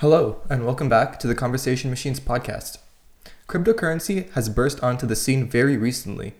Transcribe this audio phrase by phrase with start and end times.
[0.00, 2.78] Hello, and welcome back to the Conversation Machines podcast.
[3.46, 6.32] Cryptocurrency has burst onto the scene very recently.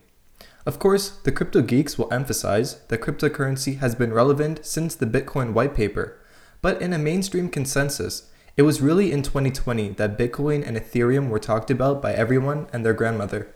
[0.64, 5.52] Of course, the crypto geeks will emphasize that cryptocurrency has been relevant since the Bitcoin
[5.52, 6.18] white paper,
[6.62, 11.38] but in a mainstream consensus, it was really in 2020 that Bitcoin and Ethereum were
[11.38, 13.54] talked about by everyone and their grandmother.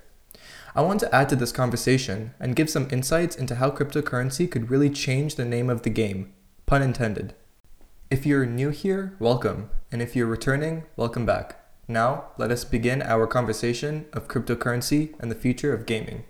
[0.75, 4.69] I want to add to this conversation and give some insights into how cryptocurrency could
[4.69, 6.35] really change the name of the game,
[6.67, 7.33] pun intended.
[8.11, 11.55] If you're new here, welcome, and if you're returning, welcome back.
[11.87, 16.25] Now, let us begin our conversation of cryptocurrency and the future of gaming.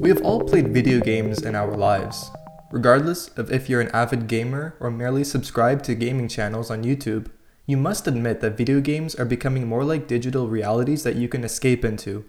[0.00, 2.30] We have all played video games in our lives.
[2.72, 7.30] Regardless of if you're an avid gamer or merely subscribe to gaming channels on YouTube,
[7.66, 11.44] you must admit that video games are becoming more like digital realities that you can
[11.44, 12.24] escape into.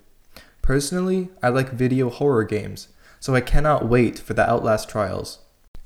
[0.62, 5.40] Personally, I like video horror games, so I cannot wait for the Outlast trials.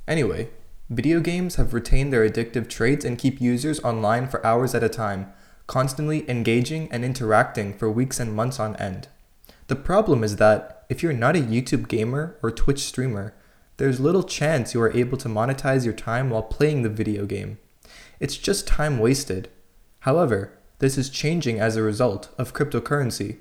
[0.08, 0.50] Anyway,
[0.90, 4.90] video games have retained their addictive traits and keep users online for hours at a
[4.90, 5.32] time,
[5.68, 9.08] constantly engaging and interacting for weeks and months on end.
[9.68, 13.36] The problem is that if you're not a YouTube gamer or Twitch streamer,
[13.78, 17.60] there's little chance you are able to monetize your time while playing the video game.
[18.20, 19.50] It's just time wasted.
[20.00, 23.38] However, this is changing as a result of cryptocurrency.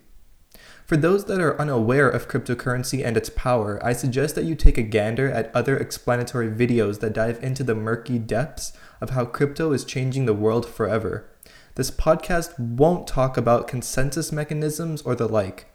[0.89, 4.79] For those that are unaware of cryptocurrency and its power, I suggest that you take
[4.79, 8.73] a gander at other explanatory videos that dive into the murky depths
[9.03, 11.29] of how crypto is changing the world forever.
[11.75, 15.67] This podcast won't talk about consensus mechanisms or the like.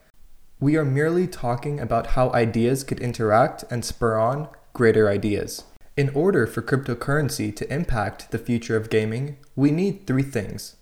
[0.59, 5.63] We are merely talking about how ideas could interact and spur on greater ideas.
[5.95, 10.75] In order for cryptocurrency to impact the future of gaming, we need three things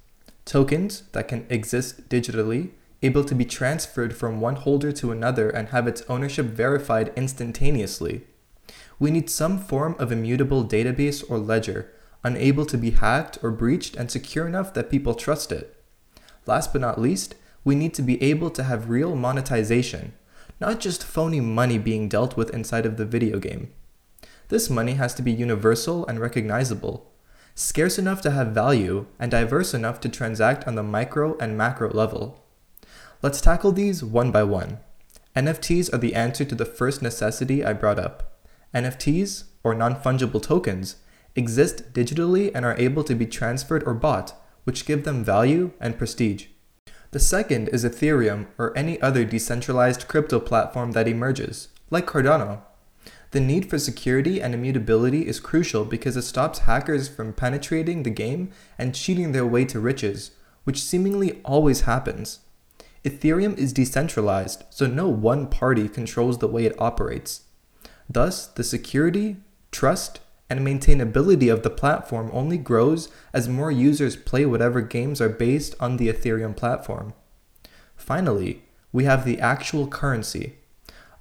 [0.46, 2.72] tokens that can exist digitally,
[3.02, 8.24] able to be transferred from one holder to another and have its ownership verified instantaneously.
[9.00, 11.92] We need some form of immutable database or ledger,
[12.24, 15.76] unable to be hacked or breached and secure enough that people trust it.
[16.46, 20.14] Last but not least, we need to be able to have real monetization,
[20.60, 23.74] not just phony money being dealt with inside of the video game.
[24.50, 27.12] This money has to be universal and recognizable,
[27.56, 31.90] scarce enough to have value, and diverse enough to transact on the micro and macro
[31.90, 32.44] level.
[33.24, 34.80] Let's tackle these one by one.
[35.36, 38.40] NFTs are the answer to the first necessity I brought up.
[38.74, 40.96] NFTs, or non fungible tokens,
[41.36, 44.34] exist digitally and are able to be transferred or bought,
[44.64, 46.48] which give them value and prestige.
[47.12, 52.62] The second is Ethereum or any other decentralized crypto platform that emerges, like Cardano.
[53.30, 58.10] The need for security and immutability is crucial because it stops hackers from penetrating the
[58.10, 58.50] game
[58.80, 60.32] and cheating their way to riches,
[60.64, 62.40] which seemingly always happens.
[63.04, 67.44] Ethereum is decentralized, so no one party controls the way it operates.
[68.08, 69.38] Thus, the security,
[69.72, 70.20] trust,
[70.50, 75.74] and maintainability of the platform only grows as more users play whatever games are based
[75.80, 77.14] on the Ethereum platform.
[77.96, 80.58] Finally, we have the actual currency.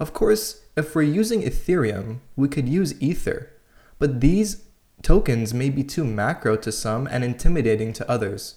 [0.01, 3.51] Of course, if we're using Ethereum, we could use Ether,
[3.99, 4.65] but these
[5.03, 8.57] tokens may be too macro to some and intimidating to others.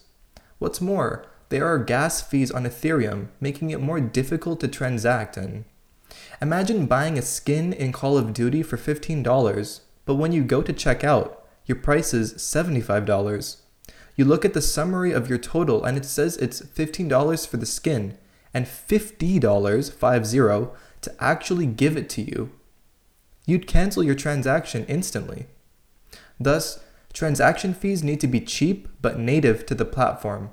[0.57, 5.65] What's more, there are gas fees on Ethereum, making it more difficult to transact in.
[6.41, 10.73] Imagine buying a skin in Call of Duty for $15, but when you go to
[10.73, 13.57] check out, your price is $75.
[14.15, 17.65] You look at the summary of your total and it says it's $15 for the
[17.65, 18.17] skin
[18.53, 22.51] and $50, 50, to actually give it to you.
[23.45, 25.47] You'd cancel your transaction instantly.
[26.39, 26.79] Thus,
[27.11, 30.51] transaction fees need to be cheap but native to the platform.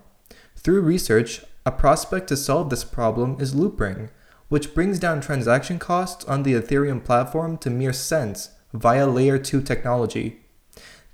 [0.62, 4.10] Through research, a prospect to solve this problem is Loopring,
[4.48, 9.62] which brings down transaction costs on the Ethereum platform to mere cents via Layer 2
[9.62, 10.40] technology.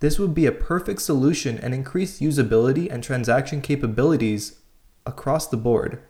[0.00, 4.58] This would be a perfect solution and increase usability and transaction capabilities
[5.06, 6.00] across the board.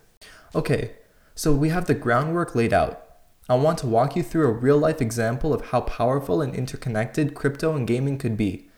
[0.55, 0.93] Okay,
[1.35, 3.03] so we have the groundwork laid out.
[3.47, 7.35] I want to walk you through a real life example of how powerful and interconnected
[7.35, 8.69] crypto and gaming could be.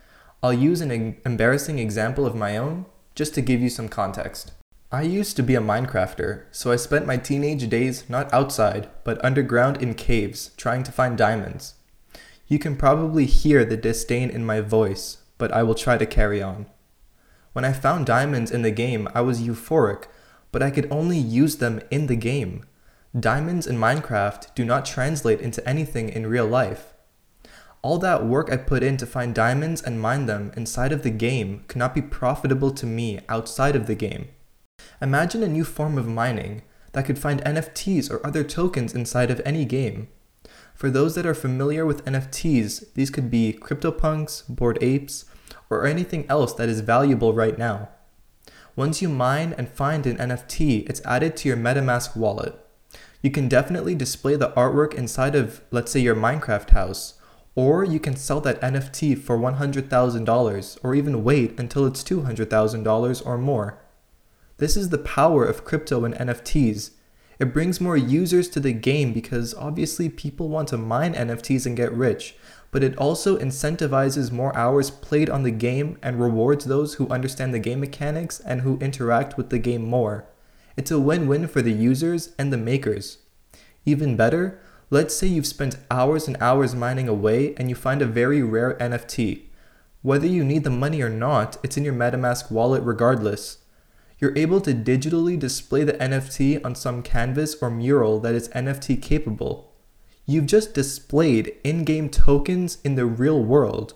[0.43, 2.85] I'll use an embarrassing example of my own
[3.15, 4.53] just to give you some context.
[4.91, 9.23] I used to be a Minecrafter, so I spent my teenage days not outside, but
[9.23, 11.75] underground in caves trying to find diamonds.
[12.47, 16.41] You can probably hear the disdain in my voice, but I will try to carry
[16.41, 16.65] on.
[17.53, 20.05] When I found diamonds in the game, I was euphoric,
[20.51, 22.65] but I could only use them in the game.
[23.17, 26.95] Diamonds in Minecraft do not translate into anything in real life.
[27.83, 31.11] All that work I put in to find diamonds and mine them inside of the
[31.11, 34.29] game cannot be profitable to me outside of the game.
[35.01, 36.61] Imagine a new form of mining
[36.91, 40.09] that could find NFTs or other tokens inside of any game.
[40.73, 45.25] For those that are familiar with NFTs, these could be CryptoPunks, Bored Apes,
[45.69, 47.89] or anything else that is valuable right now.
[48.75, 52.55] Once you mine and find an NFT, it's added to your MetaMask wallet.
[53.21, 57.15] You can definitely display the artwork inside of, let's say, your Minecraft house,
[57.55, 63.37] or you can sell that NFT for $100,000 or even wait until it's $200,000 or
[63.37, 63.81] more.
[64.59, 66.91] This is the power of crypto and NFTs.
[67.39, 71.77] It brings more users to the game because obviously people want to mine NFTs and
[71.77, 72.35] get rich,
[72.69, 77.53] but it also incentivizes more hours played on the game and rewards those who understand
[77.53, 80.25] the game mechanics and who interact with the game more.
[80.75, 83.19] It's a win win for the users and the makers.
[83.85, 84.59] Even better,
[84.89, 88.73] let's say you've spent hours and hours mining away and you find a very rare
[88.73, 89.43] NFT.
[90.01, 93.58] Whether you need the money or not, it's in your MetaMask wallet regardless
[94.19, 99.01] you're able to digitally display the NFT on some canvas or mural that is NFT
[99.01, 99.73] capable.
[100.25, 103.93] You've just displayed in game tokens in the real world.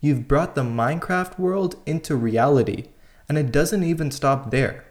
[0.00, 2.88] You've brought the Minecraft world into reality,
[3.28, 4.84] and it doesn't even stop there.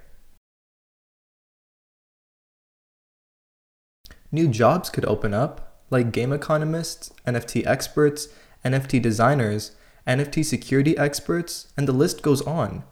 [4.31, 8.29] New jobs could open up, like game economists, NFT experts,
[8.65, 9.75] NFT designers,
[10.07, 12.83] NFT security experts, and the list goes on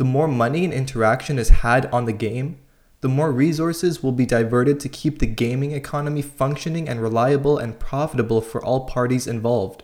[0.00, 2.58] the more money and interaction is had on the game,
[3.02, 7.78] the more resources will be diverted to keep the gaming economy functioning and reliable and
[7.78, 9.82] profitable for all parties involved.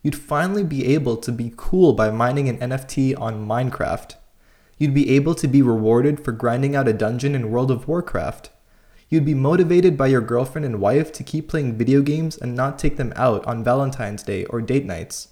[0.00, 4.14] You'd finally be able to be cool by mining an NFT on Minecraft.
[4.78, 8.50] You'd be able to be rewarded for grinding out a dungeon in World of Warcraft.
[9.08, 12.78] You'd be motivated by your girlfriend and wife to keep playing video games and not
[12.78, 15.30] take them out on Valentine's Day or date nights.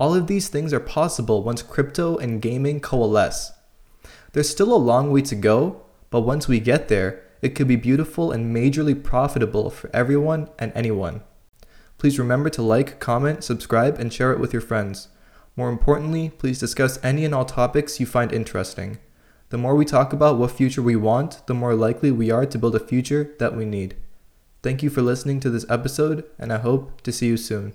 [0.00, 3.52] All of these things are possible once crypto and gaming coalesce.
[4.32, 7.76] There's still a long way to go, but once we get there, it could be
[7.76, 11.22] beautiful and majorly profitable for everyone and anyone.
[11.98, 15.08] Please remember to like, comment, subscribe, and share it with your friends.
[15.54, 18.96] More importantly, please discuss any and all topics you find interesting.
[19.50, 22.58] The more we talk about what future we want, the more likely we are to
[22.58, 23.96] build a future that we need.
[24.62, 27.74] Thank you for listening to this episode, and I hope to see you soon.